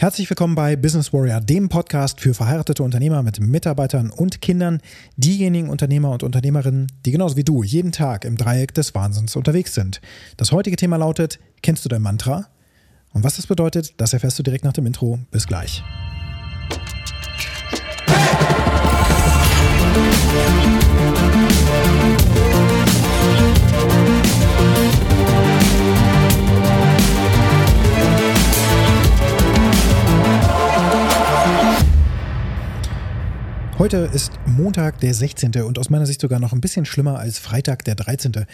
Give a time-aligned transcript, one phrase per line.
[0.00, 4.80] Herzlich willkommen bei Business Warrior, dem Podcast für verheiratete Unternehmer mit Mitarbeitern und Kindern,
[5.18, 9.74] diejenigen Unternehmer und Unternehmerinnen, die genauso wie du jeden Tag im Dreieck des Wahnsinns unterwegs
[9.74, 10.00] sind.
[10.38, 12.46] Das heutige Thema lautet, kennst du dein Mantra?
[13.12, 15.18] Und was das bedeutet, das erfährst du direkt nach dem Intro.
[15.30, 15.84] Bis gleich.
[33.80, 35.62] Heute ist Montag, der 16.
[35.62, 38.44] und aus meiner Sicht sogar noch ein bisschen schlimmer als Freitag, der 13.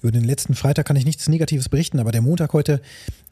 [0.00, 2.80] Über den letzten Freitag kann ich nichts Negatives berichten, aber der Montag heute,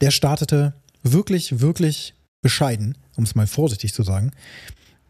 [0.01, 4.31] der startete wirklich, wirklich bescheiden, um es mal vorsichtig zu sagen.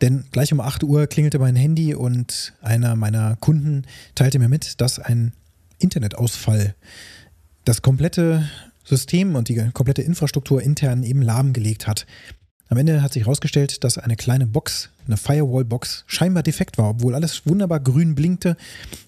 [0.02, 3.82] Denn gleich um 8 Uhr klingelte mein Handy und einer meiner Kunden
[4.13, 5.34] teilte mir mit, dass ein
[5.80, 6.76] Internetausfall
[7.63, 8.48] das komplette
[8.84, 12.05] System und die komplette Infrastruktur intern eben lahmgelegt hat.
[12.68, 17.13] Am Ende hat sich herausgestellt, dass eine kleine Box, eine Firewall-Box, scheinbar defekt war, obwohl
[17.13, 18.57] alles wunderbar grün blinkte,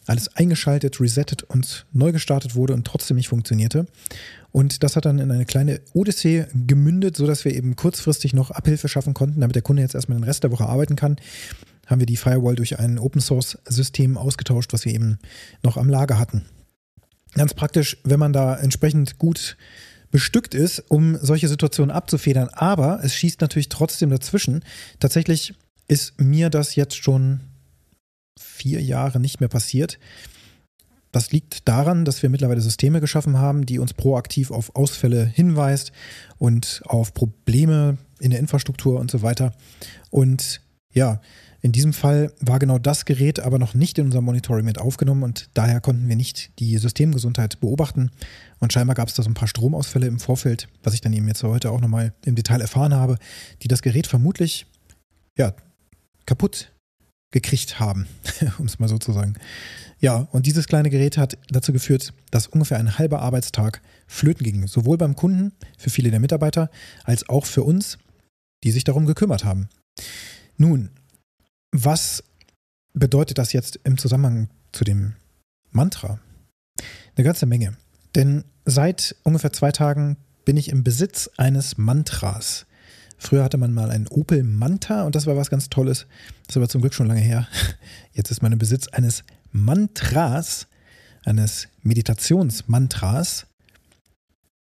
[0.06, 3.88] alles eingeschaltet, resettet und neu gestartet wurde und trotzdem nicht funktionierte.
[4.52, 8.88] Und das hat dann in eine kleine Odyssee gemündet, sodass wir eben kurzfristig noch Abhilfe
[8.88, 11.18] schaffen konnten, damit der Kunde jetzt erstmal den Rest der Woche arbeiten kann.
[11.88, 15.18] Haben wir die Firewall durch ein Open-Source-System ausgetauscht, was wir eben
[15.64, 16.46] noch am Lager hatten.
[17.34, 19.58] Ganz praktisch, wenn man da entsprechend gut
[20.18, 22.50] bestückt ist, um solche Situationen abzufedern.
[22.52, 24.64] Aber es schießt natürlich trotzdem dazwischen.
[25.00, 25.54] Tatsächlich
[25.88, 27.42] ist mir das jetzt schon
[28.40, 30.00] vier Jahre nicht mehr passiert.
[31.12, 35.92] Das liegt daran, dass wir mittlerweile Systeme geschaffen haben, die uns proaktiv auf Ausfälle hinweist
[36.40, 39.54] und auf Probleme in der Infrastruktur und so weiter.
[40.10, 40.62] Und
[40.96, 41.22] ja,
[41.68, 45.24] in diesem Fall war genau das Gerät aber noch nicht in unserem Monitoring mit aufgenommen
[45.24, 48.10] und daher konnten wir nicht die Systemgesundheit beobachten.
[48.60, 51.28] Und scheinbar gab es da so ein paar Stromausfälle im Vorfeld, was ich dann eben
[51.28, 53.18] jetzt heute auch nochmal im Detail erfahren habe,
[53.64, 54.66] die das Gerät vermutlich
[55.38, 55.54] ja,
[56.26, 56.72] kaputt
[57.32, 58.08] gekriegt haben,
[58.60, 59.34] um es mal so zu sagen.
[60.00, 64.68] Ja, und dieses kleine Gerät hat dazu geführt, dass ungefähr ein halber Arbeitstag flöten ging,
[64.68, 66.72] sowohl beim Kunden, für viele der Mitarbeiter,
[67.04, 67.98] als auch für uns,
[68.64, 69.68] die sich darum gekümmert haben.
[70.56, 70.92] Nun,
[71.72, 72.24] was
[72.94, 75.14] bedeutet das jetzt im Zusammenhang zu dem
[75.72, 76.20] Mantra?
[77.16, 77.78] Eine ganze Menge.
[78.16, 82.66] Denn seit ungefähr zwei Tagen bin ich im Besitz eines Mantras.
[83.18, 86.06] Früher hatte man mal ein Opel Manta und das war was ganz Tolles.
[86.46, 87.48] Das ist aber zum Glück schon lange her.
[88.14, 90.68] Jetzt ist man im Besitz eines Mantras,
[91.26, 93.48] eines Meditationsmantras,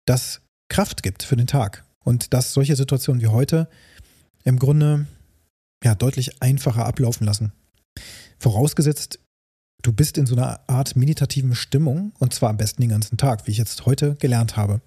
[0.07, 1.85] das Kraft gibt für den Tag.
[2.03, 3.69] Und dass solche Situationen wie heute
[4.45, 5.07] im Grunde
[5.85, 7.53] ja, deutlich einfacher ablaufen lassen.
[8.39, 9.21] Vorausgesetzt,
[9.83, 13.47] du bist in so einer Art meditativen Stimmung und zwar am besten den ganzen Tag,
[13.47, 14.81] wie ich jetzt heute gelernt habe.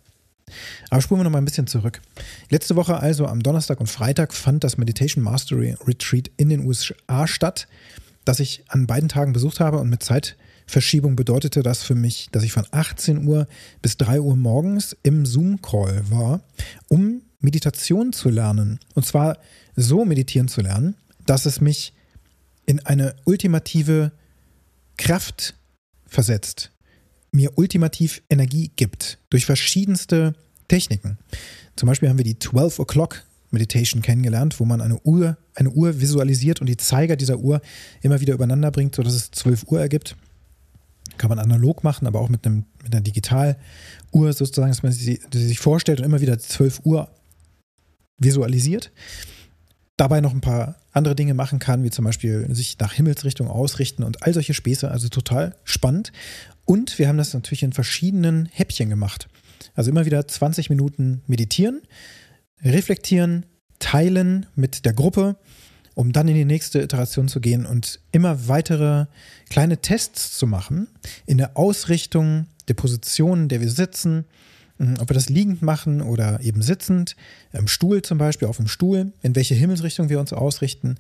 [0.90, 2.02] Aber spulen wir noch mal ein bisschen zurück.
[2.50, 7.28] Letzte Woche, also am Donnerstag und Freitag, fand das Meditation Mastery Retreat in den USA
[7.28, 7.68] statt,
[8.26, 12.44] das ich an beiden Tagen besucht habe und mit Zeitverschiebung bedeutete das für mich, dass
[12.44, 13.48] ich von 18 Uhr
[13.82, 16.42] bis 3 Uhr morgens im Zoom-Call war,
[16.88, 18.80] um Meditation zu lernen.
[18.94, 19.38] Und zwar
[19.76, 21.94] so meditieren zu lernen, dass es mich
[22.66, 24.12] in eine ultimative
[24.98, 25.56] Kraft
[26.06, 26.72] versetzt,
[27.32, 30.36] mir ultimativ Energie gibt durch verschiedenste
[30.68, 31.18] Techniken.
[31.76, 36.00] Zum Beispiel haben wir die 12 O'Clock Meditation kennengelernt, wo man eine Uhr, eine Uhr
[36.00, 37.62] visualisiert und die Zeiger dieser Uhr
[38.02, 40.16] immer wieder übereinander bringt, sodass es 12 Uhr ergibt.
[41.18, 43.56] Kann man analog machen, aber auch mit, einem, mit einer Digitaluhr
[44.34, 47.10] sozusagen, dass man sie, sich vorstellt und immer wieder 12 Uhr
[48.22, 48.92] visualisiert.
[49.98, 54.04] Dabei noch ein paar andere Dinge machen kann, wie zum Beispiel sich nach Himmelsrichtung ausrichten
[54.04, 54.90] und all solche Späße.
[54.90, 56.12] Also total spannend.
[56.66, 59.28] Und wir haben das natürlich in verschiedenen Häppchen gemacht.
[59.76, 61.82] Also immer wieder 20 Minuten meditieren,
[62.64, 63.46] reflektieren,
[63.80, 65.38] teilen mit der Gruppe,
[65.94, 69.06] um dann in die nächste Iteration zu gehen und immer weitere
[69.50, 70.88] kleine Tests zu machen
[71.26, 74.26] in der Ausrichtung der Position, in der wir sitzen,
[75.00, 77.16] ob wir das liegend machen oder eben sitzend,
[77.54, 80.96] im Stuhl zum Beispiel, auf dem Stuhl, in welche Himmelsrichtung wir uns ausrichten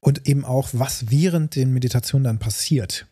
[0.00, 3.06] und eben auch, was während den Meditationen dann passiert.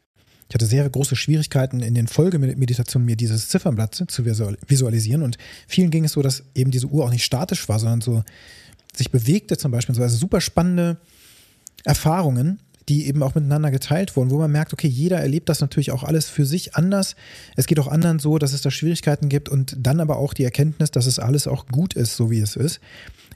[0.48, 5.90] Ich hatte sehr große Schwierigkeiten in den Folgemeditationen mir dieses Ziffernblatt zu visualisieren und vielen
[5.90, 8.22] ging es so, dass eben diese Uhr auch nicht statisch war, sondern so
[8.94, 10.00] sich bewegte zum Beispiel.
[10.00, 10.98] Also super spannende
[11.84, 15.90] Erfahrungen, die eben auch miteinander geteilt wurden, wo man merkt, okay, jeder erlebt das natürlich
[15.90, 17.16] auch alles für sich anders.
[17.56, 20.44] Es geht auch anderen so, dass es da Schwierigkeiten gibt und dann aber auch die
[20.44, 22.80] Erkenntnis, dass es alles auch gut ist, so wie es ist.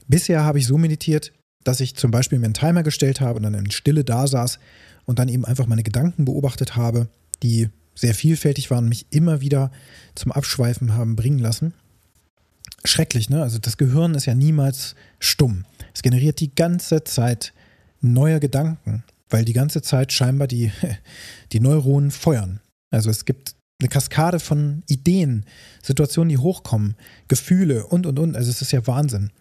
[0.07, 1.33] Bisher habe ich so meditiert,
[1.63, 4.59] dass ich zum Beispiel mir einen Timer gestellt habe und dann in Stille da saß
[5.05, 7.07] und dann eben einfach meine Gedanken beobachtet habe,
[7.43, 9.71] die sehr vielfältig waren, mich immer wieder
[10.15, 11.73] zum Abschweifen haben bringen lassen.
[12.85, 13.43] Schrecklich, ne?
[13.43, 15.65] Also das Gehirn ist ja niemals stumm.
[15.93, 17.53] Es generiert die ganze Zeit
[17.99, 20.71] neue Gedanken, weil die ganze Zeit scheinbar die,
[21.51, 22.59] die Neuronen feuern.
[22.91, 25.45] Also es gibt eine Kaskade von Ideen,
[25.81, 26.95] Situationen, die hochkommen,
[27.27, 28.35] Gefühle und, und, und.
[28.35, 29.31] Also es ist ja Wahnsinn.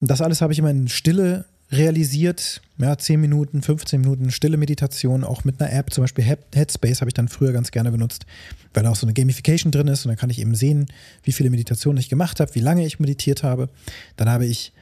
[0.00, 2.62] Und das alles habe ich immer in Stille realisiert.
[2.78, 7.10] Ja, 10 Minuten, 15 Minuten stille Meditation, auch mit einer App, zum Beispiel Headspace habe
[7.10, 8.24] ich dann früher ganz gerne benutzt,
[8.72, 10.86] weil da auch so eine Gamification drin ist und dann kann ich eben sehen,
[11.24, 13.68] wie viele Meditationen ich gemacht habe, wie lange ich meditiert habe.
[14.16, 14.72] Dann habe ich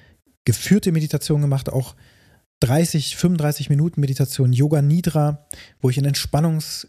[0.44, 1.96] geführte Meditationen gemacht, auch
[2.60, 5.46] 30, 35 Minuten Meditation, Yoga Nidra,
[5.80, 6.88] wo ich in Entspannungs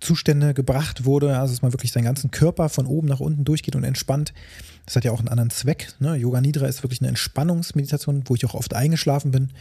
[0.00, 3.76] Zustände gebracht wurde, also dass man wirklich seinen ganzen Körper von oben nach unten durchgeht
[3.76, 4.32] und entspannt.
[4.86, 5.92] Das hat ja auch einen anderen Zweck.
[6.00, 6.16] Ne?
[6.16, 9.52] Yoga Nidra ist wirklich eine Entspannungsmeditation, wo ich auch oft eingeschlafen bin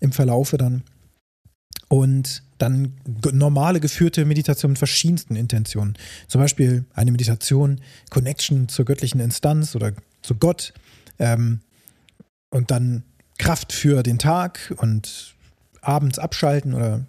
[0.00, 0.82] im Verlaufe dann.
[1.88, 2.94] Und dann
[3.32, 5.96] normale geführte Meditation mit verschiedensten Intentionen.
[6.26, 7.80] Zum Beispiel eine Meditation,
[8.10, 9.92] Connection zur göttlichen Instanz oder
[10.22, 10.74] zu Gott.
[11.18, 11.60] Ähm,
[12.50, 13.04] und dann
[13.38, 15.34] Kraft für den Tag und
[15.80, 17.06] abends abschalten oder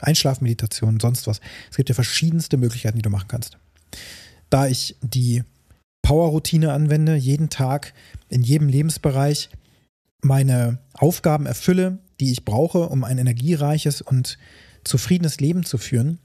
[0.00, 1.40] Einschlafmeditation, sonst was.
[1.70, 3.58] Es gibt ja verschiedenste Möglichkeiten, die du machen kannst.
[4.48, 5.44] Da ich die
[6.02, 7.92] Power-Routine anwende, jeden Tag
[8.28, 9.50] in jedem Lebensbereich
[10.22, 14.38] meine Aufgaben erfülle, die ich brauche, um ein energiereiches und
[14.84, 16.18] zufriedenes Leben zu führen,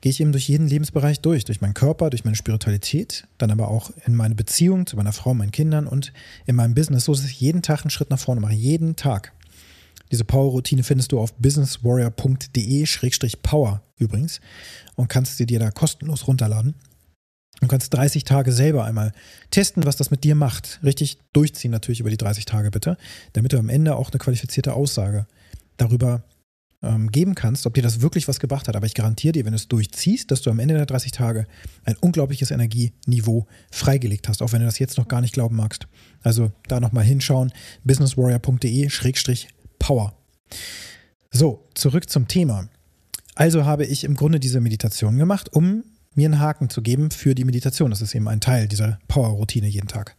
[0.00, 3.68] gehe ich eben durch jeden Lebensbereich durch, durch meinen Körper, durch meine Spiritualität, dann aber
[3.68, 6.12] auch in meine Beziehung zu meiner Frau, meinen Kindern und
[6.46, 9.32] in meinem Business, so dass ich jeden Tag einen Schritt nach vorne mache, jeden Tag.
[10.10, 14.40] Diese Power-Routine findest du auf businesswarrior.de-power übrigens
[14.96, 16.74] und kannst sie dir da kostenlos runterladen.
[17.60, 19.12] Du kannst 30 Tage selber einmal
[19.50, 20.80] testen, was das mit dir macht.
[20.82, 22.96] Richtig durchziehen natürlich über die 30 Tage bitte,
[23.34, 25.26] damit du am Ende auch eine qualifizierte Aussage
[25.76, 26.22] darüber
[26.82, 28.76] ähm, geben kannst, ob dir das wirklich was gebracht hat.
[28.76, 31.46] Aber ich garantiere dir, wenn du es durchziehst, dass du am Ende der 30 Tage
[31.84, 35.86] ein unglaubliches Energieniveau freigelegt hast, auch wenn du das jetzt noch gar nicht glauben magst.
[36.22, 37.52] Also da nochmal hinschauen,
[37.84, 40.14] businesswarrior.de-power Power.
[41.32, 42.68] So, zurück zum Thema.
[43.34, 45.84] Also habe ich im Grunde diese Meditation gemacht, um
[46.14, 47.90] mir einen Haken zu geben für die Meditation.
[47.90, 50.16] Das ist eben ein Teil dieser Power-Routine jeden Tag.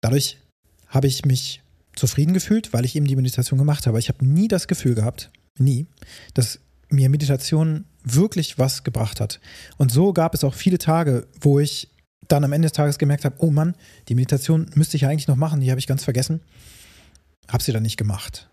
[0.00, 0.38] Dadurch
[0.86, 1.62] habe ich mich
[1.98, 3.98] zufrieden gefühlt, weil ich eben die Meditation gemacht habe.
[3.98, 5.86] Ich habe nie das Gefühl gehabt, nie,
[6.34, 6.60] dass
[6.90, 9.40] mir Meditation wirklich was gebracht hat.
[9.76, 11.90] Und so gab es auch viele Tage, wo ich
[12.28, 13.74] dann am Ende des Tages gemerkt habe, oh Mann,
[14.08, 16.40] die Meditation müsste ich ja eigentlich noch machen, die habe ich ganz vergessen.
[17.48, 18.50] Habe sie dann nicht gemacht.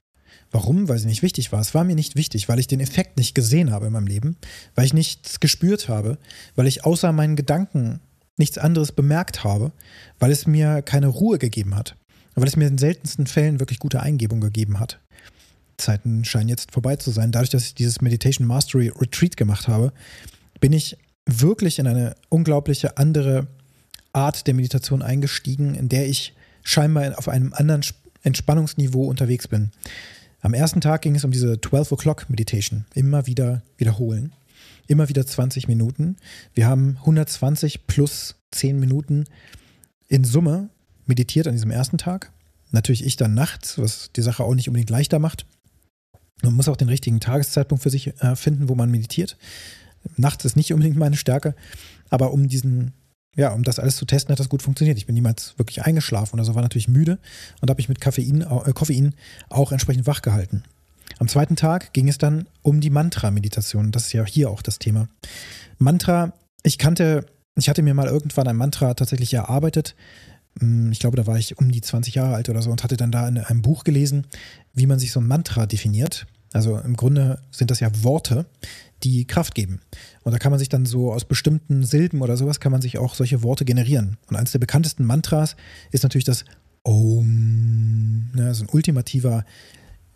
[0.52, 0.88] Warum?
[0.88, 1.60] Weil sie nicht wichtig war.
[1.60, 4.38] Es war mir nicht wichtig, weil ich den Effekt nicht gesehen habe in meinem Leben,
[4.74, 6.18] weil ich nichts gespürt habe,
[6.56, 8.00] weil ich außer meinen Gedanken
[8.38, 9.72] nichts anderes bemerkt habe,
[10.20, 11.96] weil es mir keine Ruhe gegeben hat,
[12.36, 15.00] weil es mir in seltensten Fällen wirklich gute Eingebung gegeben hat.
[15.78, 17.32] Zeiten scheinen jetzt vorbei zu sein.
[17.32, 19.92] Dadurch, dass ich dieses Meditation Mastery Retreat gemacht habe,
[20.60, 23.48] bin ich wirklich in eine unglaubliche andere
[24.14, 26.34] Art der Meditation eingestiegen, in der ich
[26.64, 27.84] scheinbar auf einem anderen
[28.24, 29.72] Entspannungsniveau unterwegs bin.
[30.42, 32.86] Am ersten Tag ging es um diese 12 O'Clock Meditation.
[32.94, 34.32] Immer wieder wiederholen.
[34.88, 36.18] Immer wieder 20 Minuten.
[36.54, 39.26] Wir haben 120 plus 10 Minuten
[40.08, 40.70] in Summe
[41.08, 42.32] meditiert an diesem ersten Tag.
[42.72, 45.46] Natürlich ich dann nachts, was die Sache auch nicht unbedingt leichter macht.
[46.44, 49.38] Man muss auch den richtigen Tageszeitpunkt für sich äh, finden, wo man meditiert.
[50.18, 51.56] Nachts ist nicht unbedingt meine Stärke,
[52.10, 52.94] aber um diesen
[53.36, 54.98] ja, um das alles zu testen, hat das gut funktioniert.
[54.98, 57.20] Ich bin niemals wirklich eingeschlafen oder so, war natürlich müde
[57.62, 59.14] und habe mich mit Koffein, äh, Koffein
[59.50, 60.64] auch entsprechend wach gehalten.
[61.20, 63.92] Am zweiten Tag ging es dann um die Mantra-Meditation.
[63.92, 65.08] Das ist ja hier auch das Thema.
[65.78, 66.34] Mantra,
[66.64, 67.26] ich kannte,
[67.58, 69.96] ich hatte mir mal irgendwann ein Mantra tatsächlich erarbeitet.
[70.60, 72.98] Hm, ich glaube, da war ich um die 20 Jahre alt oder so und hatte
[72.98, 74.28] dann da in einem Buch gelesen,
[74.74, 76.28] wie man sich so ein Mantra definiert.
[76.54, 78.46] Also im Grunde sind das ja Worte,
[79.04, 79.82] die Kraft geben.
[80.24, 82.98] Und da kann man sich dann so aus bestimmten Silben oder sowas kann man sich
[82.98, 84.18] auch solche Worte generieren.
[84.30, 85.58] Und eines der bekanntesten Mantras
[85.92, 86.46] ist natürlich das
[86.84, 88.30] Om.
[88.36, 89.44] Ja, also ein ultimativer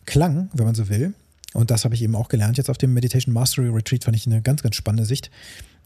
[0.06, 1.14] Klang, wenn man so will.
[1.54, 4.28] Und das habe ich eben auch gelernt jetzt auf dem Meditation Mastery Retreat, fand ich
[4.28, 5.32] eine ganz, ganz spannende Sicht,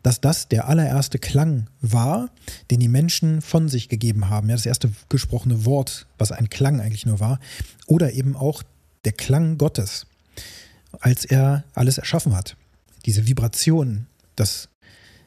[0.03, 2.29] dass das der allererste Klang war,
[2.69, 4.50] den die Menschen von sich gegeben haben.
[4.50, 7.39] Ja, das erste gesprochene Wort, was ein Klang eigentlich nur war.
[7.88, 8.63] Oder eben auch
[9.05, 10.05] der Klang Gottes,
[11.00, 12.55] als er alles erschaffen hat
[13.05, 14.69] diese Vibration, das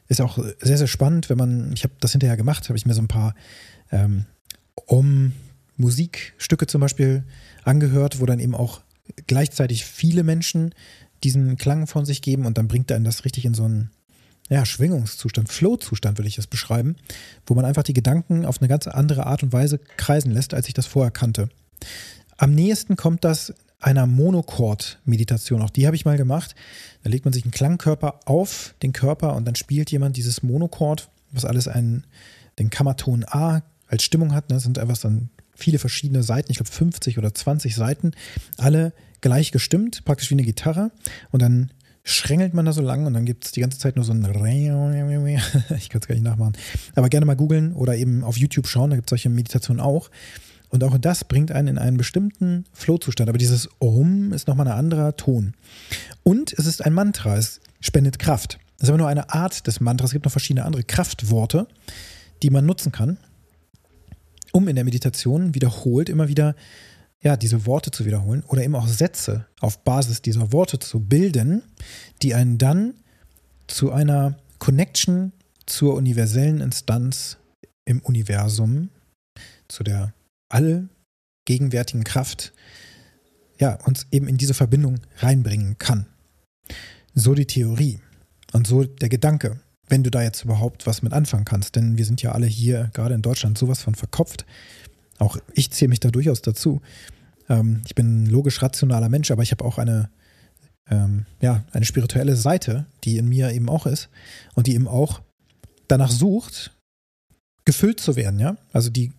[0.09, 2.95] ist auch sehr, sehr spannend, wenn man, ich habe das hinterher gemacht, habe ich mir
[2.95, 3.35] so ein paar
[3.91, 4.25] ähm,
[4.87, 5.33] um
[5.77, 7.25] Musikstücke zum Beispiel
[7.65, 8.83] angehört, wo dann eben auch
[9.27, 10.75] gleichzeitig viele Menschen
[11.25, 13.91] diesen Klang von sich geben und dann bringt dann das richtig in so einen
[14.49, 16.97] ja, Schwingungszustand, Flow-Zustand würde ich das beschreiben,
[17.47, 20.69] wo man einfach die Gedanken auf eine ganz andere Art und Weise kreisen lässt, als
[20.69, 21.49] ich das vorher kannte.
[22.37, 25.63] Am nächsten kommt das einer Monochord-Meditation.
[25.63, 26.55] Auch die habe ich mal gemacht.
[27.03, 31.09] Da legt man sich einen Klangkörper auf den Körper und dann spielt jemand dieses Monochord,
[31.33, 32.05] was alles einen,
[32.59, 34.49] den Kammerton A als Stimmung hat.
[34.49, 34.57] Ne?
[34.57, 38.13] Das sind einfach dann viele verschiedene Seiten, ich glaube 50 oder 20 Seiten,
[38.57, 40.91] alle gleich gestimmt, praktisch wie eine Gitarre.
[41.31, 41.71] Und dann
[42.09, 44.23] schrängelt man da so lang und dann gibt es die ganze Zeit nur so ein
[45.77, 46.53] ich kann es gar nicht nachmachen.
[46.95, 50.09] Aber gerne mal googeln oder eben auf YouTube schauen, da gibt es solche Meditationen auch.
[50.69, 53.29] Und auch das bringt einen in einen bestimmten Flow-Zustand.
[53.29, 55.55] Aber dieses Om ist nochmal ein anderer Ton.
[56.23, 58.61] Und es ist ein Mantra, es spendet Kraft.
[58.79, 60.11] Das ist aber nur eine Art des Mantras.
[60.11, 61.67] Es gibt noch verschiedene andere Kraftworte,
[62.45, 63.19] die man nutzen kann,
[64.53, 66.55] um in der Meditation wiederholt immer wieder
[67.23, 71.63] ja, diese Worte zu wiederholen oder eben auch Sätze auf Basis dieser Worte zu bilden,
[72.23, 72.95] die einen dann
[73.67, 75.33] zu einer Connection
[75.67, 77.39] zur universellen Instanz
[77.85, 78.91] im Universum,
[79.69, 80.15] zu der
[80.49, 82.53] allgegenwärtigen Kraft,
[83.59, 86.07] ja, uns eben in diese Verbindung reinbringen kann.
[87.15, 88.01] So die Theorie
[88.53, 92.05] und so der Gedanke, wenn du da jetzt überhaupt was mit anfangen kannst, denn wir
[92.05, 94.45] sind ja alle hier, gerade in Deutschland, sowas von verkopft.
[95.19, 96.81] Auch ich zähle mich da durchaus dazu.
[97.49, 100.11] Ähm, ich bin ein logisch rationaler Mensch, aber ich habe auch eine,
[100.91, 104.09] ähm, ja, eine spirituelle Seite, die in mir eben auch ist
[104.55, 105.23] und die eben auch
[105.89, 106.77] danach sucht,
[107.65, 108.57] gefüllt zu werden, ja.
[108.73, 109.13] Also die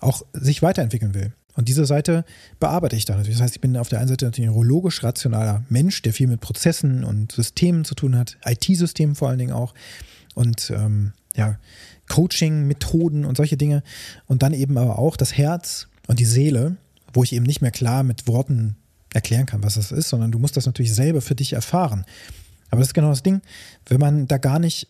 [0.00, 1.32] auch sich weiterentwickeln will.
[1.56, 2.24] Und diese Seite
[2.58, 3.22] bearbeite ich dann.
[3.22, 6.26] Das heißt, ich bin auf der einen Seite natürlich ein neurologisch rationaler Mensch, der viel
[6.26, 9.72] mit Prozessen und Systemen zu tun hat, IT-Systemen vor allen Dingen auch
[10.34, 11.58] und ähm, ja,
[12.08, 13.82] Coaching, Methoden und solche Dinge.
[14.26, 16.76] Und dann eben aber auch das Herz und die Seele,
[17.12, 18.76] wo ich eben nicht mehr klar mit Worten
[19.12, 22.04] erklären kann, was das ist, sondern du musst das natürlich selber für dich erfahren.
[22.70, 23.40] Aber das ist genau das Ding,
[23.86, 24.88] wenn man da gar nicht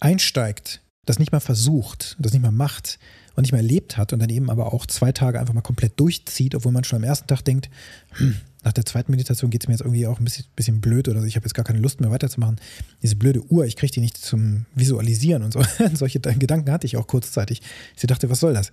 [0.00, 2.98] einsteigt, das nicht mal versucht, das nicht mal macht,
[3.34, 5.98] und nicht mehr erlebt hat und dann eben aber auch zwei Tage einfach mal komplett
[5.98, 7.68] durchzieht, obwohl man schon am ersten Tag denkt,
[8.12, 11.08] hm, nach der zweiten Meditation geht es mir jetzt irgendwie auch ein bisschen, bisschen blöd
[11.08, 12.56] oder ich habe jetzt gar keine Lust mehr weiterzumachen.
[13.02, 15.62] Diese blöde Uhr, ich kriege die nicht zum Visualisieren und so.
[15.94, 17.60] Solche Gedanken hatte ich auch kurzzeitig.
[17.96, 18.72] Ich dachte, was soll das?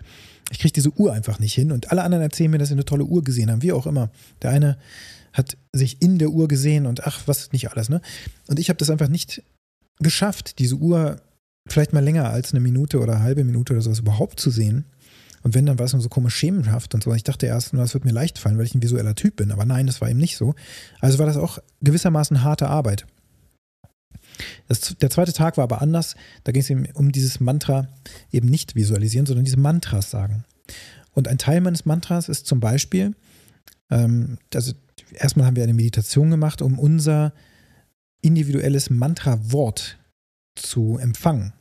[0.50, 2.86] Ich kriege diese Uhr einfach nicht hin und alle anderen erzählen mir, dass sie eine
[2.86, 4.12] tolle Uhr gesehen haben, wie auch immer.
[4.42, 4.78] Der eine
[5.34, 8.02] hat sich in der Uhr gesehen und ach, was nicht alles, ne?
[8.48, 9.44] Und ich habe das einfach nicht
[10.00, 11.22] geschafft, diese Uhr
[11.68, 14.86] vielleicht mal länger als eine Minute oder eine halbe Minute oder sowas überhaupt zu sehen.
[15.44, 17.14] Und wenn, dann war es nur so komisch schemenhaft und so.
[17.14, 19.52] Ich dachte erst, das wird mir leicht fallen, weil ich ein visueller Typ bin.
[19.52, 20.54] Aber nein, das war eben nicht so.
[21.00, 23.08] Also war das auch gewissermaßen harte Arbeit.
[24.68, 26.16] Das, der zweite Tag war aber anders.
[26.44, 27.88] Da ging es eben um dieses Mantra
[28.32, 30.46] eben nicht visualisieren, sondern diese Mantras sagen.
[31.14, 33.16] Und ein Teil meines Mantras ist zum Beispiel,
[33.90, 34.74] ähm, also
[35.14, 37.34] erstmal haben wir eine Meditation gemacht, um unser
[38.22, 39.98] individuelles Mantra-Wort
[40.56, 41.54] zu empfangen.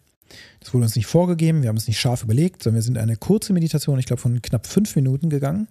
[0.61, 3.17] Das wurde uns nicht vorgegeben, wir haben es nicht scharf überlegt, sondern wir sind eine
[3.17, 5.69] kurze Meditation, ich glaube von knapp fünf Minuten gegangen,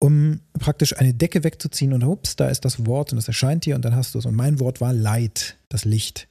[0.00, 3.74] um praktisch eine Decke wegzuziehen und ups, da ist das Wort und es erscheint hier
[3.74, 4.26] und dann hast du es.
[4.26, 6.28] Und mein Wort war Light, das Licht.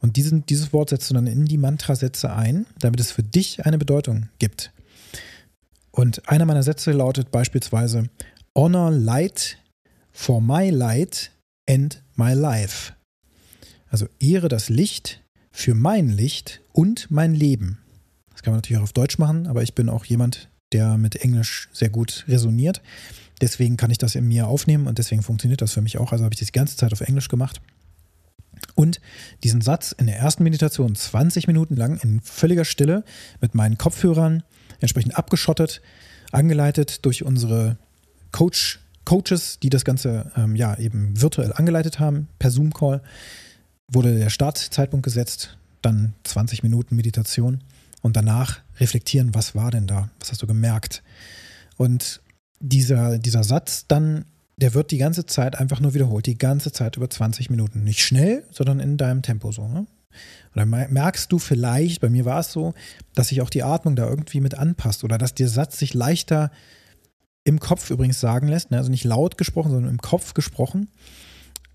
[0.00, 3.66] Und diesen, dieses Wort setzt du dann in die Mantrasätze ein, damit es für dich
[3.66, 4.72] eine Bedeutung gibt.
[5.90, 8.08] Und einer meiner Sätze lautet beispielsweise
[8.54, 9.58] Honor Light
[10.10, 11.30] for my light
[11.68, 12.93] and my life.
[13.94, 15.22] Also ehre das Licht
[15.52, 17.78] für mein Licht und mein Leben.
[18.32, 21.14] Das kann man natürlich auch auf Deutsch machen, aber ich bin auch jemand, der mit
[21.14, 22.82] Englisch sehr gut resoniert.
[23.40, 26.10] Deswegen kann ich das in mir aufnehmen und deswegen funktioniert das für mich auch.
[26.10, 27.60] Also habe ich das die ganze Zeit auf Englisch gemacht.
[28.74, 29.00] Und
[29.44, 33.04] diesen Satz in der ersten Meditation 20 Minuten lang in völliger Stille
[33.40, 34.42] mit meinen Kopfhörern
[34.80, 35.82] entsprechend abgeschottet,
[36.32, 37.78] angeleitet durch unsere
[38.32, 43.00] Coach, Coaches, die das Ganze ähm, ja eben virtuell angeleitet haben per Zoom-Call
[43.88, 47.62] wurde der Startzeitpunkt gesetzt, dann 20 Minuten Meditation
[48.02, 51.02] und danach reflektieren, was war denn da, was hast du gemerkt.
[51.76, 52.20] Und
[52.60, 54.24] dieser, dieser Satz dann,
[54.56, 57.82] der wird die ganze Zeit einfach nur wiederholt, die ganze Zeit über 20 Minuten.
[57.82, 59.66] Nicht schnell, sondern in deinem Tempo so.
[59.66, 59.80] Ne?
[59.80, 59.86] Und
[60.54, 62.74] dann merkst du vielleicht, bei mir war es so,
[63.14, 66.50] dass sich auch die Atmung da irgendwie mit anpasst oder dass der Satz sich leichter
[67.42, 68.78] im Kopf übrigens sagen lässt, ne?
[68.78, 70.88] also nicht laut gesprochen, sondern im Kopf gesprochen,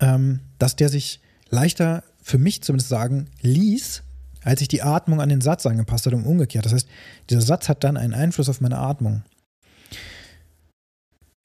[0.00, 4.02] ähm, dass der sich leichter für mich zumindest sagen ließ,
[4.42, 6.64] als ich die Atmung an den Satz angepasst hat und umgekehrt.
[6.64, 6.88] Das heißt,
[7.28, 9.22] dieser Satz hat dann einen Einfluss auf meine Atmung.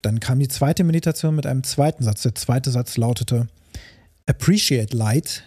[0.01, 2.21] Dann kam die zweite Meditation mit einem zweiten Satz.
[2.21, 3.47] Der zweite Satz lautete:
[4.27, 5.43] Appreciate light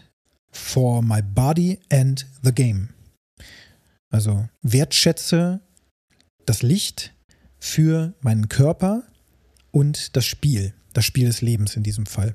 [0.50, 2.88] for my body and the game.
[4.10, 5.60] Also wertschätze
[6.44, 7.14] das Licht
[7.58, 9.04] für meinen Körper
[9.70, 12.34] und das Spiel, das Spiel des Lebens in diesem Fall.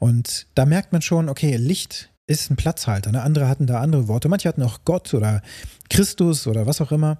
[0.00, 3.12] Und da merkt man schon, okay, Licht ist ein Platzhalter.
[3.12, 3.22] Ne?
[3.22, 4.28] Andere hatten da andere Worte.
[4.28, 5.42] Manche hatten auch Gott oder
[5.90, 7.18] Christus oder was auch immer.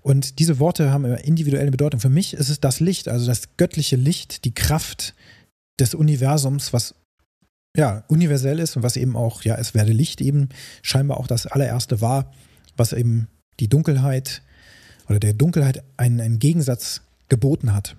[0.00, 2.00] Und diese Worte haben immer individuelle Bedeutung.
[2.00, 5.14] Für mich ist es das Licht, also das göttliche Licht, die Kraft
[5.78, 6.94] des Universums, was
[7.76, 10.48] ja universell ist und was eben auch, ja, es werde Licht eben
[10.82, 12.32] scheinbar auch das allererste war,
[12.76, 13.28] was eben
[13.60, 14.42] die Dunkelheit
[15.08, 17.96] oder der Dunkelheit einen, einen Gegensatz geboten hat.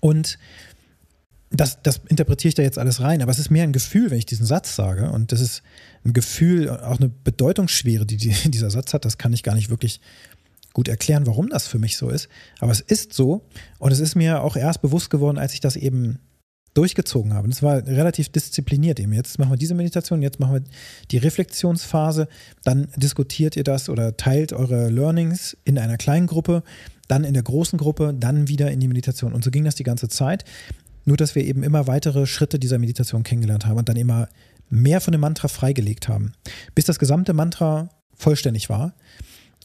[0.00, 0.38] Und
[1.60, 4.18] das, das interpretiere ich da jetzt alles rein, aber es ist mehr ein Gefühl, wenn
[4.18, 5.10] ich diesen Satz sage.
[5.10, 5.62] Und das ist
[6.04, 9.04] ein Gefühl, auch eine Bedeutungsschwere, die, die dieser Satz hat.
[9.04, 10.00] Das kann ich gar nicht wirklich
[10.72, 12.28] gut erklären, warum das für mich so ist.
[12.58, 13.46] Aber es ist so.
[13.78, 16.18] Und es ist mir auch erst bewusst geworden, als ich das eben
[16.74, 17.46] durchgezogen habe.
[17.46, 19.12] Und es war relativ diszipliniert eben.
[19.12, 20.64] Jetzt machen wir diese Meditation, jetzt machen wir
[21.10, 22.28] die Reflexionsphase,
[22.64, 26.62] dann diskutiert ihr das oder teilt eure Learnings in einer kleinen Gruppe,
[27.08, 29.32] dann in der großen Gruppe, dann wieder in die Meditation.
[29.32, 30.44] Und so ging das die ganze Zeit.
[31.06, 34.28] Nur, dass wir eben immer weitere Schritte dieser Meditation kennengelernt haben und dann immer
[34.68, 36.32] mehr von dem Mantra freigelegt haben,
[36.74, 38.92] bis das gesamte Mantra vollständig war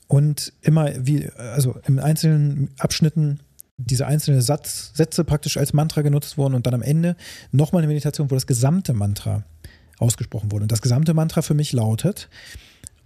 [0.08, 3.40] und immer wie, also in einzelnen Abschnitten
[3.78, 7.16] diese einzelnen Satz, Sätze praktisch als Mantra genutzt wurden und dann am Ende
[7.52, 9.44] nochmal eine Meditation, wo das gesamte Mantra
[9.98, 10.64] ausgesprochen wurde.
[10.64, 12.30] Und das gesamte Mantra für mich lautet: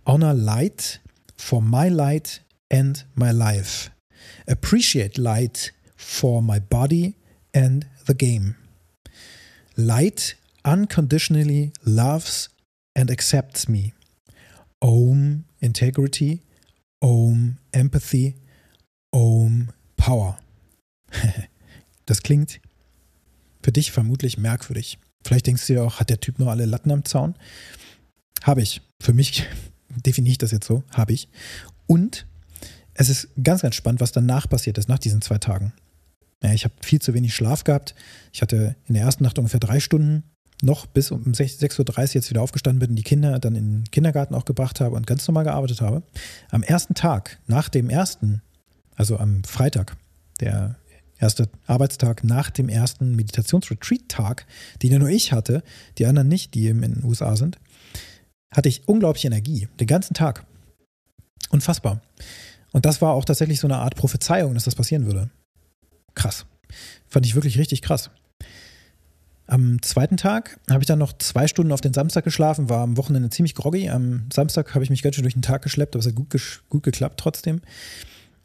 [0.06, 1.00] Honor light
[1.38, 3.92] for my light and my life.
[4.48, 7.15] Appreciate light for my body
[7.55, 8.55] and the game.
[9.75, 12.50] Light unconditionally loves
[12.95, 13.93] and accepts me.
[14.81, 16.41] Om integrity,
[17.01, 18.35] Om empathy,
[19.12, 20.38] Om power.
[22.05, 22.59] das klingt
[23.63, 25.00] für dich vermutlich merkwürdig.
[25.24, 27.35] Vielleicht denkst du dir auch, hat der Typ nur alle Latten am Zaun?
[28.43, 28.81] Habe ich.
[29.01, 29.47] Für mich
[29.89, 30.83] definiere ich das jetzt so.
[30.91, 31.29] Habe ich.
[31.88, 32.27] Und
[32.93, 35.74] es ist ganz, ganz spannend, was danach passiert ist, nach diesen zwei Tagen.
[36.44, 37.96] Ja, ich habe viel zu wenig Schlaf gehabt.
[38.32, 40.24] Ich hatte in der ersten Nacht ungefähr drei Stunden
[40.62, 44.36] noch bis um 6.30 Uhr jetzt wieder aufgestanden bin, die Kinder dann in den Kindergarten
[44.36, 46.04] auch gebracht habe und ganz normal gearbeitet habe.
[46.50, 48.42] Am ersten Tag, nach dem ersten,
[48.96, 49.98] also am Freitag,
[50.39, 50.77] der
[51.18, 54.46] erste Arbeitstag nach dem ersten Meditationsretreat-Tag,
[54.82, 55.63] den ja nur ich hatte,
[55.98, 57.58] die anderen nicht, die in den USA sind,
[58.51, 60.46] hatte ich unglaubliche Energie, den ganzen Tag.
[61.50, 62.01] Unfassbar.
[62.72, 65.30] Und das war auch tatsächlich so eine Art Prophezeiung, dass das passieren würde.
[66.15, 66.45] Krass.
[67.07, 68.10] Fand ich wirklich richtig krass.
[69.48, 72.97] Am zweiten Tag habe ich dann noch zwei Stunden auf den Samstag geschlafen, war am
[72.97, 73.89] Wochenende ziemlich groggy.
[73.89, 76.63] Am Samstag habe ich mich ganz schön durch den Tag geschleppt, aber es hat gut,
[76.69, 77.62] gut geklappt trotzdem.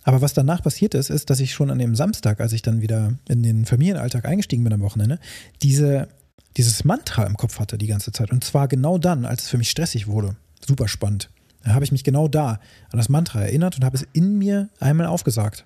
[0.02, 2.82] Aber was danach passiert ist, ist, dass ich schon an dem Samstag, als ich dann
[2.82, 5.18] wieder in den Familienalltag eingestiegen bin am Wochenende,
[5.62, 6.08] diese,
[6.56, 8.30] dieses Mantra im Kopf hatte die ganze Zeit.
[8.30, 10.36] Und zwar genau dann, als es für mich stressig wurde.
[10.66, 11.30] Super spannend.
[11.64, 14.68] Da habe ich mich genau da an das Mantra erinnert und habe es in mir
[14.80, 15.64] einmal aufgesagt.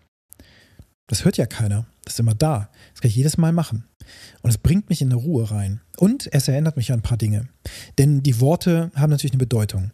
[1.07, 1.87] Das hört ja keiner.
[2.05, 2.71] Das ist immer da.
[2.93, 3.85] Das kann ich jedes Mal machen.
[4.43, 5.81] Und es bringt mich in eine Ruhe rein.
[5.97, 7.49] Und es erinnert mich an ein paar Dinge.
[7.99, 9.93] Denn die Worte haben natürlich eine Bedeutung.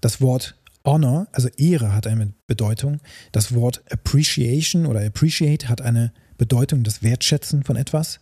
[0.00, 3.00] Das Wort Honor, also Ehre, hat eine Bedeutung.
[3.32, 8.20] Das Wort Appreciation oder Appreciate hat eine Bedeutung, das Wertschätzen von etwas.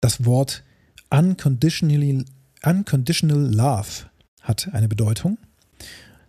[0.00, 0.62] Das Wort
[1.10, 2.24] Unconditionally,
[2.64, 4.08] Unconditional Love
[4.40, 5.38] hat eine Bedeutung.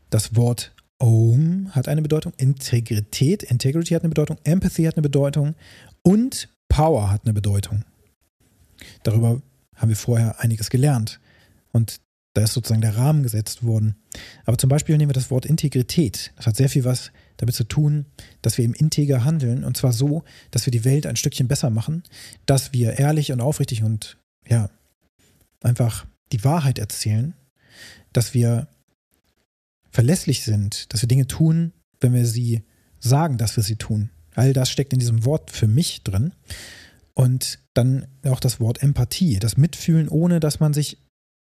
[0.09, 5.55] Das Wort Om hat eine Bedeutung, Integrität, Integrity hat eine Bedeutung, Empathy hat eine Bedeutung
[6.03, 7.83] und Power hat eine Bedeutung.
[9.03, 9.41] Darüber
[9.75, 11.19] haben wir vorher einiges gelernt.
[11.71, 12.01] Und
[12.33, 13.95] da ist sozusagen der Rahmen gesetzt worden.
[14.45, 16.33] Aber zum Beispiel nehmen wir das Wort Integrität.
[16.37, 18.05] Das hat sehr viel was damit zu tun,
[18.41, 19.63] dass wir im Integer handeln.
[19.63, 22.03] Und zwar so, dass wir die Welt ein Stückchen besser machen,
[22.45, 24.69] dass wir ehrlich und aufrichtig und ja,
[25.61, 27.33] einfach die Wahrheit erzählen,
[28.13, 28.67] dass wir
[29.91, 32.63] verlässlich sind, dass wir Dinge tun, wenn wir sie
[32.99, 34.09] sagen, dass wir sie tun.
[34.33, 36.33] All das steckt in diesem Wort für mich drin.
[37.13, 40.97] Und dann auch das Wort Empathie, das Mitfühlen, ohne dass man sich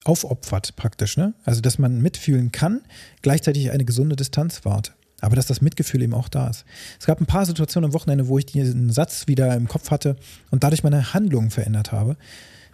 [0.06, 1.18] aufopfert praktisch.
[1.18, 1.34] Ne?
[1.44, 2.82] Also, dass man mitfühlen kann,
[3.22, 4.96] gleichzeitig eine gesunde Distanz wahrt.
[5.20, 6.64] Aber dass das Mitgefühl eben auch da ist.
[7.00, 10.16] Es gab ein paar Situationen am Wochenende, wo ich diesen Satz wieder im Kopf hatte
[10.52, 12.18] und dadurch meine Handlungen verändert habe.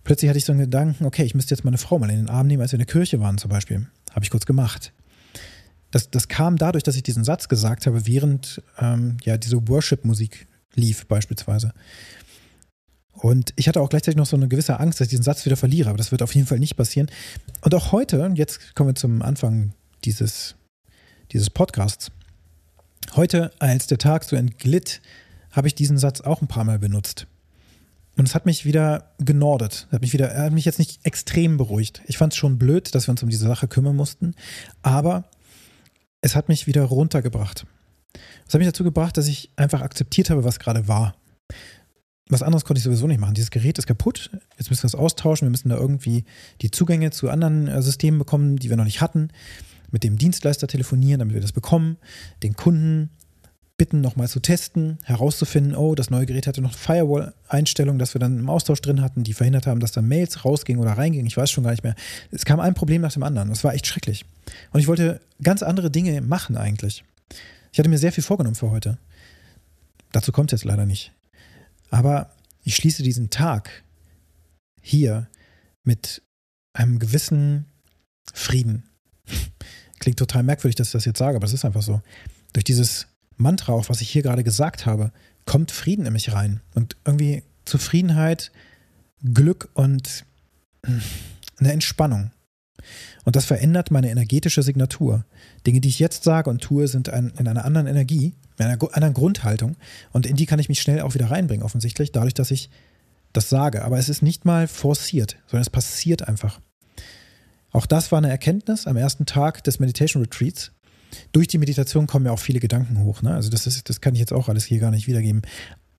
[0.03, 2.29] Plötzlich hatte ich so einen Gedanken, okay, ich müsste jetzt meine Frau mal in den
[2.29, 3.87] Arm nehmen, als wir in der Kirche waren zum Beispiel.
[4.11, 4.91] Habe ich kurz gemacht
[5.93, 10.47] das, das kam dadurch, dass ich diesen Satz gesagt habe, während ähm, ja diese Worship-Musik
[10.73, 11.71] lief beispielsweise.
[13.11, 15.55] Und ich hatte auch gleichzeitig noch so eine gewisse Angst, dass ich diesen Satz wieder
[15.55, 17.11] verliere, aber das wird auf jeden Fall nicht passieren.
[17.61, 20.55] Und auch heute, jetzt kommen wir zum Anfang dieses,
[21.31, 22.11] dieses Podcasts.
[23.15, 24.99] Heute, als der Tag so entglitt,
[25.51, 27.27] habe ich diesen Satz auch ein paar Mal benutzt.
[28.17, 29.87] Und es hat mich wieder genordet.
[29.91, 32.01] Hat mich wieder, er hat mich jetzt nicht extrem beruhigt.
[32.07, 34.33] Ich fand es schon blöd, dass wir uns um diese Sache kümmern mussten.
[34.81, 35.25] Aber
[36.23, 37.65] es hat mich wieder runtergebracht.
[38.47, 41.15] Es hat mich dazu gebracht, dass ich einfach akzeptiert habe, was gerade war.
[42.29, 43.33] Was anderes konnte ich sowieso nicht machen.
[43.33, 44.31] Dieses Gerät ist kaputt.
[44.57, 45.47] Jetzt müssen wir es austauschen.
[45.47, 46.23] Wir müssen da irgendwie
[46.61, 49.29] die Zugänge zu anderen äh, Systemen bekommen, die wir noch nicht hatten.
[49.91, 51.97] Mit dem Dienstleister telefonieren, damit wir das bekommen.
[52.41, 53.09] Den Kunden
[53.83, 58.39] bitten, nochmal zu testen, herauszufinden, oh, das neue Gerät hatte noch Firewall-Einstellungen, dass wir dann
[58.39, 61.27] im Austausch drin hatten, die verhindert haben, dass da Mails rausgingen oder reingingen.
[61.27, 61.93] Ich weiß schon gar nicht mehr.
[62.31, 63.49] Es kam ein Problem nach dem anderen.
[63.49, 64.23] Das war echt schrecklich.
[64.71, 67.03] Und ich wollte ganz andere Dinge machen eigentlich.
[67.73, 68.99] Ich hatte mir sehr viel vorgenommen für heute.
[70.13, 71.11] Dazu kommt es jetzt leider nicht.
[71.89, 72.31] Aber
[72.63, 73.83] ich schließe diesen Tag
[74.79, 75.27] hier
[75.83, 76.21] mit
[76.71, 77.65] einem gewissen
[78.33, 78.83] Frieden.
[79.99, 82.01] Klingt total merkwürdig, dass ich das jetzt sage, aber es ist einfach so.
[82.53, 83.07] Durch dieses
[83.43, 85.11] Mantra, auch was ich hier gerade gesagt habe,
[85.45, 86.61] kommt Frieden in mich rein.
[86.73, 88.51] Und irgendwie Zufriedenheit,
[89.23, 90.25] Glück und
[91.59, 92.31] eine Entspannung.
[93.23, 95.25] Und das verändert meine energetische Signatur.
[95.65, 98.81] Dinge, die ich jetzt sage und tue, sind ein, in einer anderen Energie, in einer
[98.93, 99.77] anderen Grundhaltung.
[100.11, 102.69] Und in die kann ich mich schnell auch wieder reinbringen, offensichtlich, dadurch, dass ich
[103.31, 103.85] das sage.
[103.85, 106.59] Aber es ist nicht mal forciert, sondern es passiert einfach.
[107.71, 110.72] Auch das war eine Erkenntnis am ersten Tag des Meditation Retreats.
[111.31, 113.21] Durch die Meditation kommen ja auch viele Gedanken hoch.
[113.21, 113.33] Ne?
[113.33, 115.41] Also das, ist, das kann ich jetzt auch alles hier gar nicht wiedergeben.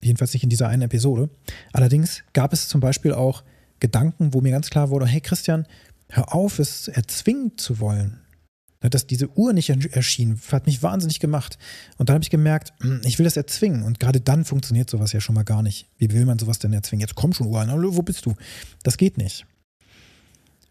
[0.03, 1.31] Jedenfalls nicht in dieser einen Episode.
[1.73, 3.43] Allerdings gab es zum Beispiel auch
[3.81, 5.67] Gedanken, wo mir ganz klar wurde, hey Christian,
[6.09, 8.21] hör auf, es erzwingen zu wollen.
[8.81, 11.57] Dass diese Uhr nicht erschien, hat mich wahnsinnig gemacht.
[11.97, 13.83] Und dann habe ich gemerkt, hm, ich will das erzwingen.
[13.83, 15.89] Und gerade dann funktioniert sowas ja schon mal gar nicht.
[15.97, 17.01] Wie will man sowas denn erzwingen?
[17.01, 18.35] Jetzt komm schon, Uhr, wo bist du?
[18.83, 19.47] Das geht nicht.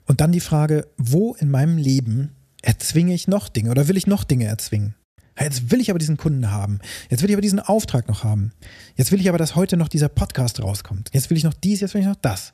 [0.05, 4.07] Und dann die Frage, wo in meinem Leben erzwinge ich noch Dinge oder will ich
[4.07, 4.95] noch Dinge erzwingen?
[5.39, 6.79] Jetzt will ich aber diesen Kunden haben.
[7.09, 8.51] Jetzt will ich aber diesen Auftrag noch haben.
[8.95, 11.09] Jetzt will ich aber, dass heute noch dieser Podcast rauskommt.
[11.11, 12.53] Jetzt will ich noch dies, jetzt will ich noch das.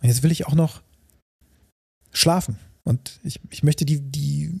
[0.00, 0.82] Und jetzt will ich auch noch
[2.12, 2.58] schlafen.
[2.84, 4.60] Und ich, ich möchte die, die,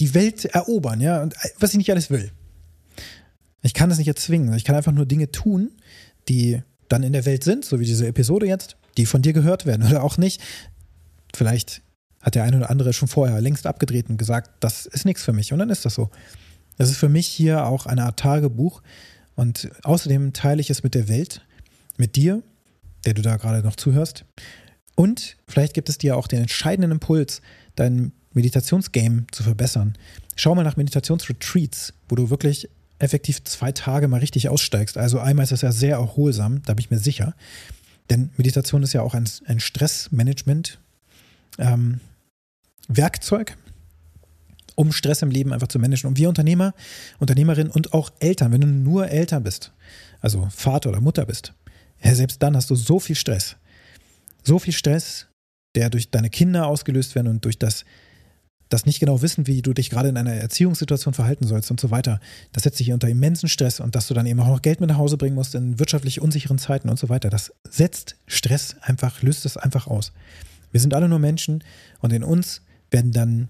[0.00, 2.32] die Welt erobern, ja, und was ich nicht alles will.
[3.62, 4.52] Ich kann das nicht erzwingen.
[4.54, 5.70] Ich kann einfach nur Dinge tun,
[6.28, 9.66] die dann in der Welt sind, so wie diese Episode jetzt, die von dir gehört
[9.66, 10.40] werden oder auch nicht.
[11.34, 11.82] Vielleicht
[12.20, 15.32] hat der eine oder andere schon vorher längst abgedreht und gesagt, das ist nichts für
[15.32, 15.52] mich.
[15.52, 16.10] Und dann ist das so.
[16.76, 18.82] Das ist für mich hier auch eine Art Tagebuch.
[19.34, 21.42] Und außerdem teile ich es mit der Welt,
[21.96, 22.42] mit dir,
[23.04, 24.24] der du da gerade noch zuhörst.
[24.94, 27.40] Und vielleicht gibt es dir auch den entscheidenden Impuls,
[27.76, 29.96] dein Meditationsgame zu verbessern.
[30.34, 34.98] Schau mal nach Meditationsretreats, wo du wirklich effektiv zwei Tage mal richtig aussteigst.
[34.98, 37.34] Also einmal ist das ja sehr erholsam, da bin ich mir sicher.
[38.10, 40.78] Denn Meditation ist ja auch ein, ein Stressmanagement,
[41.58, 42.00] ähm,
[42.88, 43.56] Werkzeug,
[44.74, 46.08] um Stress im Leben einfach zu managen.
[46.08, 46.74] Und wir Unternehmer,
[47.18, 49.72] Unternehmerinnen und auch Eltern, wenn du nur Eltern bist,
[50.20, 51.52] also Vater oder Mutter bist,
[52.02, 53.56] ja, selbst dann hast du so viel Stress.
[54.42, 55.26] So viel Stress,
[55.74, 57.84] der durch deine Kinder ausgelöst werden und durch das,
[58.68, 61.90] das nicht genau wissen, wie du dich gerade in einer Erziehungssituation verhalten sollst und so
[61.90, 62.20] weiter.
[62.52, 64.90] Das setzt dich unter immensen Stress und dass du dann eben auch noch Geld mit
[64.90, 67.30] nach Hause bringen musst in wirtschaftlich unsicheren Zeiten und so weiter.
[67.30, 70.12] Das setzt Stress einfach, löst es einfach aus.
[70.70, 71.64] Wir sind alle nur Menschen
[72.00, 73.48] und in uns werden dann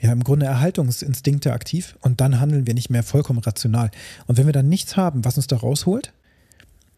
[0.00, 3.90] ja im Grunde Erhaltungsinstinkte aktiv und dann handeln wir nicht mehr vollkommen rational.
[4.26, 6.12] Und wenn wir dann nichts haben, was uns da rausholt,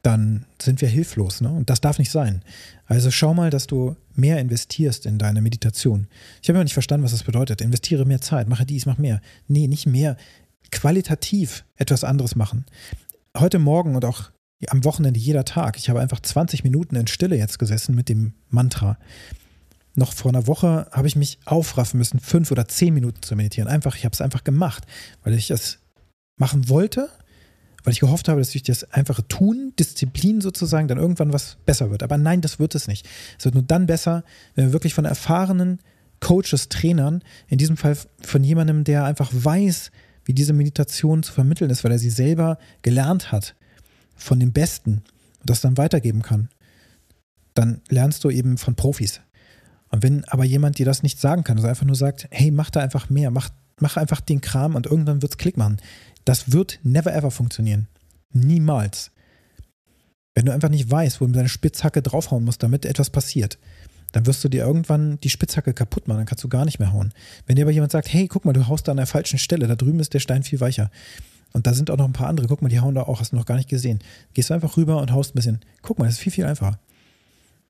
[0.02, 1.40] dann sind wir hilflos.
[1.40, 1.50] Ne?
[1.50, 2.42] Und das darf nicht sein.
[2.86, 6.08] Also schau mal, dass du mehr investierst in deine Meditation.
[6.42, 7.60] Ich habe immer nicht verstanden, was das bedeutet.
[7.60, 9.20] Investiere mehr Zeit, mache dies, mach mehr.
[9.46, 10.16] Nee, nicht mehr.
[10.70, 12.64] Qualitativ etwas anderes machen.
[13.36, 14.30] Heute Morgen und auch
[14.68, 15.78] am Wochenende jeder Tag.
[15.78, 18.98] Ich habe einfach 20 Minuten in Stille jetzt gesessen mit dem Mantra
[19.94, 23.68] noch vor einer Woche habe ich mich aufraffen müssen, fünf oder zehn Minuten zu meditieren.
[23.68, 24.84] Einfach, ich habe es einfach gemacht,
[25.24, 25.78] weil ich es
[26.36, 27.08] machen wollte,
[27.82, 31.90] weil ich gehofft habe, dass durch das einfache Tun, Disziplin sozusagen, dann irgendwann was besser
[31.90, 32.02] wird.
[32.02, 33.08] Aber nein, das wird es nicht.
[33.38, 34.24] Es wird nur dann besser,
[34.54, 35.80] wenn wir wirklich von erfahrenen
[36.20, 39.90] Coaches, Trainern, in diesem Fall von jemandem, der einfach weiß,
[40.24, 43.54] wie diese Meditation zu vermitteln ist, weil er sie selber gelernt hat,
[44.14, 45.02] von dem Besten
[45.40, 46.50] und das dann weitergeben kann,
[47.54, 49.20] dann lernst du eben von Profis.
[49.90, 52.70] Und wenn aber jemand dir das nicht sagen kann, also einfach nur sagt, hey, mach
[52.70, 53.50] da einfach mehr, mach,
[53.80, 55.78] mach einfach den Kram und irgendwann wird es Klick machen.
[56.24, 57.88] Das wird never ever funktionieren.
[58.32, 59.10] Niemals.
[60.34, 63.58] Wenn du einfach nicht weißt, wo du deine Spitzhacke draufhauen musst, damit etwas passiert,
[64.12, 66.92] dann wirst du dir irgendwann die Spitzhacke kaputt machen, dann kannst du gar nicht mehr
[66.92, 67.12] hauen.
[67.46, 69.66] Wenn dir aber jemand sagt, hey, guck mal, du haust da an der falschen Stelle,
[69.66, 70.90] da drüben ist der Stein viel weicher.
[71.52, 73.32] Und da sind auch noch ein paar andere, guck mal, die hauen da auch, hast
[73.32, 74.00] du noch gar nicht gesehen.
[74.34, 75.60] Gehst du einfach rüber und haust ein bisschen.
[75.82, 76.78] Guck mal, das ist viel, viel einfacher.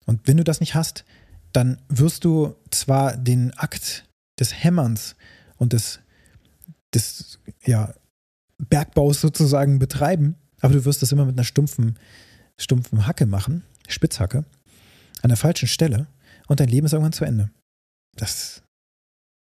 [0.06, 1.04] Und wenn du das nicht hast,
[1.52, 4.04] dann wirst du zwar den Akt
[4.38, 5.16] des Hämmerns
[5.56, 6.00] und des,
[6.94, 7.92] des ja,
[8.58, 11.98] Bergbaus sozusagen betreiben, aber du wirst das immer mit einer stumpfen,
[12.58, 14.44] stumpfen Hacke machen, Spitzhacke,
[15.22, 16.06] an der falschen Stelle
[16.46, 17.50] und dein Leben ist irgendwann zu Ende.
[18.16, 18.62] Das,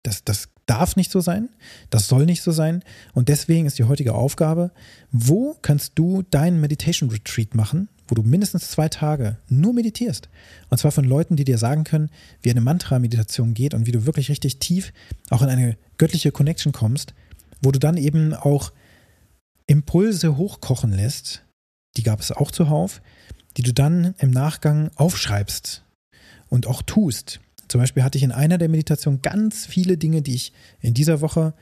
[0.03, 1.49] das, das darf nicht so sein,
[1.89, 4.71] das soll nicht so sein und deswegen ist die heutige Aufgabe,
[5.11, 10.29] wo kannst du deinen Meditation Retreat machen, wo du mindestens zwei Tage nur meditierst.
[10.69, 12.09] Und zwar von Leuten, die dir sagen können,
[12.41, 14.93] wie eine Mantra-Meditation geht und wie du wirklich richtig tief
[15.29, 17.13] auch in eine göttliche Connection kommst,
[17.61, 18.71] wo du dann eben auch
[19.67, 21.43] Impulse hochkochen lässt,
[21.97, 23.01] die gab es auch zuhauf,
[23.57, 25.83] die du dann im Nachgang aufschreibst
[26.49, 27.39] und auch tust.
[27.67, 31.21] Zum Beispiel hatte ich in einer der Meditationen ganz viele Dinge, die ich in dieser
[31.21, 31.53] Woche,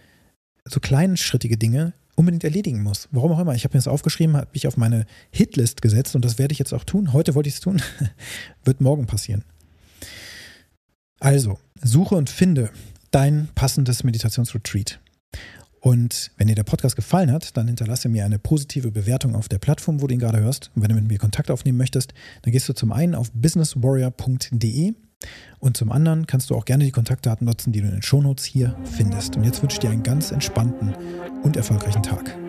[0.66, 3.08] so kleinschrittige Dinge, unbedingt erledigen muss.
[3.12, 3.56] Warum auch immer.
[3.56, 6.60] Ich habe mir das aufgeschrieben, habe mich auf meine Hitlist gesetzt und das werde ich
[6.60, 7.14] jetzt auch tun.
[7.14, 7.82] Heute wollte ich es tun.
[8.64, 9.44] Wird morgen passieren.
[11.20, 12.70] Also, suche und finde
[13.12, 15.00] dein passendes Meditationsretreat.
[15.80, 19.60] Und wenn dir der Podcast gefallen hat, dann hinterlasse mir eine positive Bewertung auf der
[19.60, 20.72] Plattform, wo du ihn gerade hörst.
[20.76, 24.94] Und wenn du mit mir Kontakt aufnehmen möchtest, dann gehst du zum einen auf businesswarrior.de
[25.60, 28.46] und zum anderen kannst du auch gerne die Kontaktdaten nutzen, die du in den Shownotes
[28.46, 29.38] hier findest.
[29.38, 30.94] Und jetzt wünsche ich dir einen ganz entspannten
[31.44, 32.43] und erfolgreichen Tag.